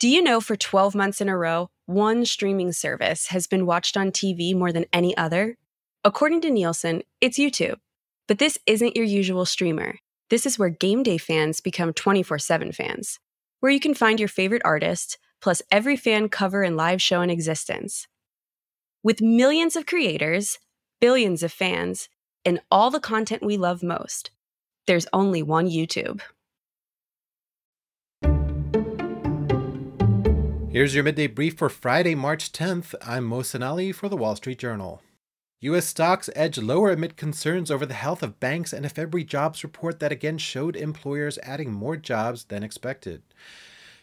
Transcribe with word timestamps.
Do 0.00 0.08
you 0.08 0.22
know 0.22 0.40
for 0.40 0.56
12 0.56 0.94
months 0.94 1.20
in 1.20 1.28
a 1.28 1.36
row, 1.36 1.68
one 1.84 2.24
streaming 2.24 2.72
service 2.72 3.26
has 3.26 3.46
been 3.46 3.66
watched 3.66 3.98
on 3.98 4.12
TV 4.12 4.56
more 4.56 4.72
than 4.72 4.86
any 4.94 5.14
other? 5.14 5.58
According 6.04 6.40
to 6.40 6.50
Nielsen, 6.50 7.02
it's 7.20 7.38
YouTube. 7.38 7.76
But 8.26 8.38
this 8.38 8.56
isn't 8.64 8.96
your 8.96 9.04
usual 9.04 9.44
streamer. 9.44 9.98
This 10.30 10.46
is 10.46 10.58
where 10.58 10.70
game 10.70 11.02
day 11.02 11.18
fans 11.18 11.60
become 11.60 11.92
24 11.92 12.38
7 12.38 12.72
fans, 12.72 13.18
where 13.58 13.70
you 13.70 13.78
can 13.78 13.92
find 13.92 14.18
your 14.18 14.30
favorite 14.30 14.62
artist, 14.64 15.18
plus 15.42 15.60
every 15.70 15.98
fan 15.98 16.30
cover 16.30 16.62
and 16.62 16.78
live 16.78 17.02
show 17.02 17.20
in 17.20 17.28
existence. 17.28 18.08
With 19.02 19.20
millions 19.20 19.76
of 19.76 19.84
creators, 19.84 20.58
billions 21.02 21.42
of 21.42 21.52
fans, 21.52 22.08
and 22.42 22.62
all 22.70 22.90
the 22.90 23.00
content 23.00 23.42
we 23.42 23.58
love 23.58 23.82
most, 23.82 24.30
there's 24.86 25.06
only 25.12 25.42
one 25.42 25.68
YouTube. 25.68 26.22
Here's 30.72 30.94
your 30.94 31.02
midday 31.02 31.26
brief 31.26 31.58
for 31.58 31.68
Friday, 31.68 32.14
March 32.14 32.52
10th. 32.52 32.94
I'm 33.04 33.28
Mohsen 33.28 33.66
Ali 33.66 33.90
for 33.90 34.08
the 34.08 34.16
Wall 34.16 34.36
Street 34.36 34.60
Journal. 34.60 35.02
U.S. 35.62 35.84
stocks 35.84 36.30
edge 36.36 36.58
lower 36.58 36.92
amid 36.92 37.16
concerns 37.16 37.72
over 37.72 37.84
the 37.84 37.94
health 37.94 38.22
of 38.22 38.38
banks 38.38 38.72
and 38.72 38.86
a 38.86 38.88
February 38.88 39.24
jobs 39.24 39.64
report 39.64 39.98
that 39.98 40.12
again 40.12 40.38
showed 40.38 40.76
employers 40.76 41.40
adding 41.42 41.72
more 41.72 41.96
jobs 41.96 42.44
than 42.44 42.62
expected. 42.62 43.22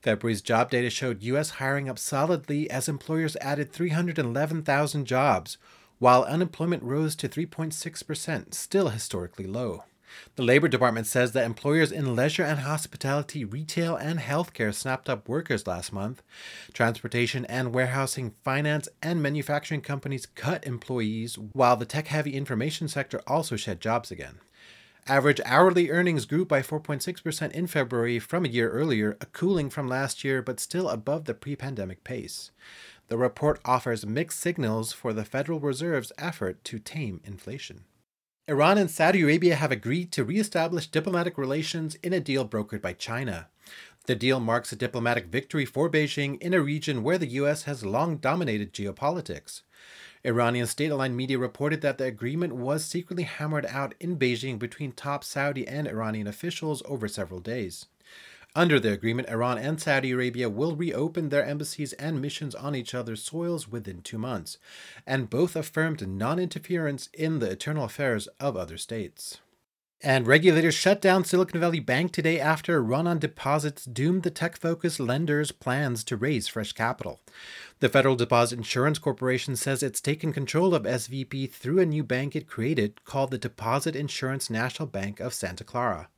February's 0.00 0.40
job 0.40 0.70
data 0.70 0.88
showed 0.88 1.22
U.S. 1.24 1.50
hiring 1.50 1.86
up 1.86 1.98
solidly 1.98 2.70
as 2.70 2.88
employers 2.88 3.36
added 3.42 3.70
311,000 3.70 5.04
jobs, 5.04 5.58
while 5.98 6.22
unemployment 6.24 6.82
rose 6.82 7.14
to 7.16 7.28
3.6%, 7.28 8.54
still 8.54 8.88
historically 8.88 9.46
low. 9.46 9.84
The 10.36 10.42
Labor 10.42 10.68
Department 10.68 11.06
says 11.06 11.32
that 11.32 11.44
employers 11.44 11.92
in 11.92 12.16
leisure 12.16 12.42
and 12.42 12.60
hospitality, 12.60 13.44
retail, 13.44 13.96
and 13.96 14.18
healthcare 14.18 14.74
snapped 14.74 15.08
up 15.08 15.28
workers 15.28 15.66
last 15.66 15.92
month. 15.92 16.22
Transportation 16.72 17.44
and 17.46 17.74
warehousing, 17.74 18.34
finance, 18.42 18.88
and 19.02 19.22
manufacturing 19.22 19.80
companies 19.80 20.26
cut 20.26 20.66
employees, 20.66 21.38
while 21.52 21.76
the 21.76 21.86
tech 21.86 22.08
heavy 22.08 22.34
information 22.34 22.88
sector 22.88 23.20
also 23.26 23.56
shed 23.56 23.80
jobs 23.80 24.10
again. 24.10 24.40
Average 25.06 25.42
hourly 25.44 25.90
earnings 25.90 26.24
grew 26.24 26.46
by 26.46 26.62
4.6% 26.62 27.52
in 27.52 27.66
February 27.66 28.18
from 28.18 28.46
a 28.46 28.48
year 28.48 28.70
earlier, 28.70 29.18
a 29.20 29.26
cooling 29.26 29.68
from 29.68 29.86
last 29.86 30.24
year, 30.24 30.40
but 30.40 30.58
still 30.58 30.88
above 30.88 31.26
the 31.26 31.34
pre 31.34 31.54
pandemic 31.56 32.04
pace. 32.04 32.50
The 33.08 33.18
report 33.18 33.60
offers 33.66 34.06
mixed 34.06 34.40
signals 34.40 34.92
for 34.92 35.12
the 35.12 35.26
Federal 35.26 35.60
Reserve's 35.60 36.12
effort 36.16 36.64
to 36.64 36.78
tame 36.78 37.20
inflation. 37.22 37.84
Iran 38.46 38.76
and 38.76 38.90
Saudi 38.90 39.22
Arabia 39.22 39.54
have 39.54 39.72
agreed 39.72 40.12
to 40.12 40.22
reestablish 40.22 40.88
diplomatic 40.88 41.38
relations 41.38 41.94
in 42.02 42.12
a 42.12 42.20
deal 42.20 42.46
brokered 42.46 42.82
by 42.82 42.92
China. 42.92 43.48
The 44.04 44.14
deal 44.14 44.38
marks 44.38 44.70
a 44.70 44.76
diplomatic 44.76 45.28
victory 45.28 45.64
for 45.64 45.88
Beijing 45.88 46.38
in 46.42 46.52
a 46.52 46.60
region 46.60 47.02
where 47.02 47.16
the 47.16 47.38
U.S. 47.40 47.62
has 47.62 47.86
long 47.86 48.18
dominated 48.18 48.74
geopolitics. 48.74 49.62
Iranian 50.26 50.66
state 50.66 50.90
aligned 50.90 51.16
media 51.16 51.38
reported 51.38 51.80
that 51.80 51.96
the 51.96 52.04
agreement 52.04 52.54
was 52.54 52.84
secretly 52.84 53.22
hammered 53.22 53.64
out 53.64 53.94
in 53.98 54.18
Beijing 54.18 54.58
between 54.58 54.92
top 54.92 55.24
Saudi 55.24 55.66
and 55.66 55.88
Iranian 55.88 56.26
officials 56.26 56.82
over 56.84 57.08
several 57.08 57.40
days. 57.40 57.86
Under 58.56 58.78
the 58.78 58.92
agreement, 58.92 59.28
Iran 59.28 59.58
and 59.58 59.80
Saudi 59.80 60.12
Arabia 60.12 60.48
will 60.48 60.76
reopen 60.76 61.28
their 61.28 61.44
embassies 61.44 61.92
and 61.94 62.22
missions 62.22 62.54
on 62.54 62.76
each 62.76 62.94
other's 62.94 63.22
soils 63.22 63.66
within 63.66 64.00
two 64.00 64.18
months, 64.18 64.58
and 65.04 65.28
both 65.28 65.56
affirmed 65.56 66.06
non 66.06 66.38
interference 66.38 67.08
in 67.12 67.40
the 67.40 67.50
internal 67.50 67.84
affairs 67.84 68.28
of 68.38 68.56
other 68.56 68.78
states. 68.78 69.38
And 70.00 70.26
regulators 70.26 70.74
shut 70.74 71.00
down 71.00 71.24
Silicon 71.24 71.58
Valley 71.58 71.80
Bank 71.80 72.12
today 72.12 72.38
after 72.38 72.76
a 72.76 72.80
run 72.80 73.06
on 73.06 73.18
deposits 73.18 73.86
doomed 73.86 74.22
the 74.22 74.30
tech 74.30 74.56
focused 74.56 75.00
lenders' 75.00 75.50
plans 75.50 76.04
to 76.04 76.16
raise 76.16 76.46
fresh 76.46 76.72
capital. 76.72 77.22
The 77.80 77.88
Federal 77.88 78.14
Deposit 78.14 78.58
Insurance 78.58 78.98
Corporation 78.98 79.56
says 79.56 79.82
it's 79.82 80.02
taken 80.02 80.32
control 80.32 80.74
of 80.74 80.82
SVB 80.82 81.50
through 81.50 81.80
a 81.80 81.86
new 81.86 82.04
bank 82.04 82.36
it 82.36 82.46
created 82.46 83.02
called 83.04 83.30
the 83.30 83.38
Deposit 83.38 83.96
Insurance 83.96 84.50
National 84.50 84.86
Bank 84.86 85.20
of 85.20 85.32
Santa 85.32 85.64
Clara. 85.64 86.08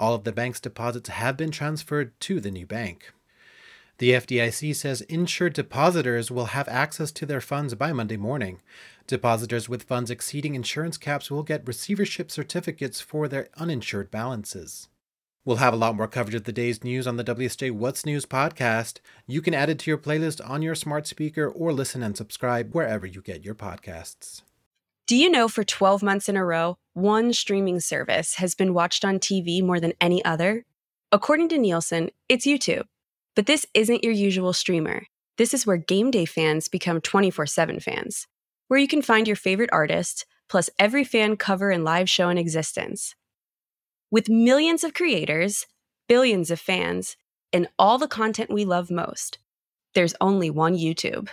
All 0.00 0.14
of 0.14 0.24
the 0.24 0.32
bank's 0.32 0.60
deposits 0.60 1.10
have 1.10 1.36
been 1.36 1.50
transferred 1.50 2.18
to 2.20 2.40
the 2.40 2.50
new 2.50 2.66
bank. 2.66 3.12
The 3.98 4.12
FDIC 4.12 4.74
says 4.74 5.02
insured 5.02 5.52
depositors 5.52 6.30
will 6.30 6.46
have 6.46 6.66
access 6.68 7.12
to 7.12 7.26
their 7.26 7.42
funds 7.42 7.74
by 7.74 7.92
Monday 7.92 8.16
morning. 8.16 8.62
Depositors 9.06 9.68
with 9.68 9.82
funds 9.82 10.10
exceeding 10.10 10.54
insurance 10.54 10.96
caps 10.96 11.30
will 11.30 11.42
get 11.42 11.68
receivership 11.68 12.30
certificates 12.30 13.02
for 13.02 13.28
their 13.28 13.50
uninsured 13.58 14.10
balances. 14.10 14.88
We'll 15.44 15.56
have 15.56 15.74
a 15.74 15.76
lot 15.76 15.96
more 15.96 16.08
coverage 16.08 16.34
of 16.34 16.44
the 16.44 16.52
day's 16.52 16.82
news 16.82 17.06
on 17.06 17.18
the 17.18 17.24
WSJ 17.24 17.70
What's 17.70 18.06
News 18.06 18.24
podcast. 18.24 19.00
You 19.26 19.42
can 19.42 19.52
add 19.52 19.68
it 19.68 19.78
to 19.80 19.90
your 19.90 19.98
playlist 19.98 20.40
on 20.48 20.62
your 20.62 20.74
smart 20.74 21.06
speaker 21.06 21.46
or 21.46 21.74
listen 21.74 22.02
and 22.02 22.16
subscribe 22.16 22.74
wherever 22.74 23.06
you 23.06 23.20
get 23.20 23.44
your 23.44 23.54
podcasts. 23.54 24.40
Do 25.10 25.16
you 25.16 25.28
know 25.28 25.48
for 25.48 25.64
12 25.64 26.04
months 26.04 26.28
in 26.28 26.36
a 26.36 26.44
row, 26.44 26.76
one 26.92 27.32
streaming 27.32 27.80
service 27.80 28.36
has 28.36 28.54
been 28.54 28.72
watched 28.72 29.04
on 29.04 29.18
TV 29.18 29.60
more 29.60 29.80
than 29.80 29.92
any 30.00 30.24
other? 30.24 30.64
According 31.10 31.48
to 31.48 31.58
Nielsen, 31.58 32.10
it's 32.28 32.46
YouTube. 32.46 32.84
But 33.34 33.46
this 33.46 33.66
isn't 33.74 34.04
your 34.04 34.12
usual 34.12 34.52
streamer. 34.52 35.06
This 35.36 35.52
is 35.52 35.66
where 35.66 35.78
game 35.78 36.12
day 36.12 36.26
fans 36.26 36.68
become 36.68 37.00
24 37.00 37.44
7 37.46 37.80
fans, 37.80 38.28
where 38.68 38.78
you 38.78 38.86
can 38.86 39.02
find 39.02 39.26
your 39.26 39.34
favorite 39.34 39.70
artist, 39.72 40.26
plus 40.48 40.70
every 40.78 41.02
fan 41.02 41.36
cover 41.36 41.72
and 41.72 41.82
live 41.82 42.08
show 42.08 42.28
in 42.28 42.38
existence. 42.38 43.16
With 44.12 44.28
millions 44.28 44.84
of 44.84 44.94
creators, 44.94 45.66
billions 46.08 46.52
of 46.52 46.60
fans, 46.60 47.16
and 47.52 47.66
all 47.80 47.98
the 47.98 48.06
content 48.06 48.48
we 48.48 48.64
love 48.64 48.92
most, 48.92 49.38
there's 49.92 50.14
only 50.20 50.50
one 50.50 50.76
YouTube. 50.76 51.28